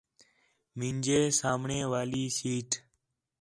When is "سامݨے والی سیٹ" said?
1.39-2.69